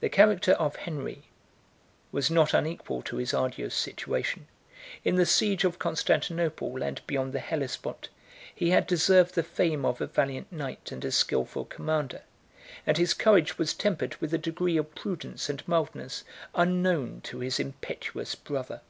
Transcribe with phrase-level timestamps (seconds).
[0.00, 1.22] The character of Henry
[2.10, 4.46] was not unequal to his arduous situation:
[5.04, 8.10] in the siege of Constantinople, and beyond the Hellespont,
[8.54, 12.24] he had deserved the fame of a valiant knight and a skilful commander;
[12.86, 16.24] and his courage was tempered with a degree of prudence and mildness
[16.54, 18.82] unknown to his impetuous brother.